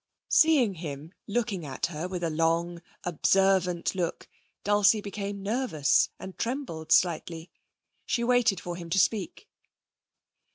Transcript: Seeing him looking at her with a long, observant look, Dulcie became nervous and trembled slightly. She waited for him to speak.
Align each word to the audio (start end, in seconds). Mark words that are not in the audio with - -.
Seeing 0.29 0.73
him 0.73 1.13
looking 1.27 1.63
at 1.63 1.85
her 1.85 2.07
with 2.07 2.23
a 2.23 2.31
long, 2.31 2.81
observant 3.03 3.93
look, 3.93 4.27
Dulcie 4.63 4.99
became 4.99 5.43
nervous 5.43 6.09
and 6.19 6.35
trembled 6.39 6.91
slightly. 6.91 7.51
She 8.07 8.23
waited 8.23 8.59
for 8.59 8.75
him 8.77 8.89
to 8.89 8.97
speak. 8.97 9.47